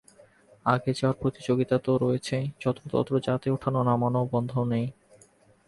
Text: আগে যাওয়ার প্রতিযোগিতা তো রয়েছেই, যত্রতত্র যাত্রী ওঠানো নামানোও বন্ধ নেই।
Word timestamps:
আগে 0.65 0.91
যাওয়ার 0.93 1.19
প্রতিযোগিতা 1.21 1.75
তো 1.77 1.91
রয়েছেই, 1.97 2.45
যত্রতত্র 2.61 3.13
যাত্রী 3.19 3.49
ওঠানো 3.51 3.79
নামানোও 3.83 4.25
বন্ধ 4.31 4.51
নেই। 4.71 4.85